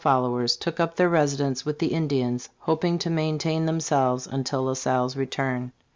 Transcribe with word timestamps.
followers 0.03 0.55
took 0.55 0.79
up 0.79 0.95
their 0.95 1.07
residence 1.07 1.63
with 1.63 1.77
the 1.77 1.93
Indians, 1.93 2.49
hoping 2.61 2.97
to 2.97 3.07
maintain 3.07 3.67
them 3.67 3.79
selves 3.79 4.25
until 4.25 4.63
La 4.63 4.73
Salle's 4.73 5.15
return. 5.15 5.71